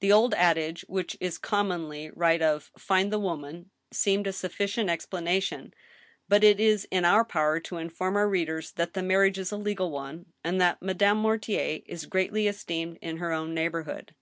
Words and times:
The 0.00 0.12
old 0.12 0.34
adage, 0.34 0.84
which 0.86 1.16
is 1.18 1.38
commonly 1.38 2.10
right, 2.10 2.42
of 2.42 2.70
* 2.72 2.76
Find 2.78 3.10
the 3.10 3.18
woman,' 3.18 3.70
seemed 3.90 4.26
a 4.26 4.32
sufficient 4.34 4.90
explanation; 4.90 5.72
but 6.28 6.44
it 6.44 6.60
is 6.60 6.86
in 6.90 7.06
our 7.06 7.24
power 7.24 7.58
to 7.60 7.78
inform 7.78 8.14
our 8.18 8.28
readers 8.28 8.72
that 8.72 8.92
the 8.92 9.02
marriage 9.02 9.38
is 9.38 9.50
a 9.50 9.56
legal 9.56 9.90
one, 9.90 10.26
and 10.44 10.60
that 10.60 10.82
Madame 10.82 11.16
Mortier 11.16 11.80
is 11.86 12.04
greatly 12.04 12.48
esteemed 12.48 12.98
in 13.00 13.16
her 13.16 13.32
own 13.32 13.54
neighborhood. 13.54 14.14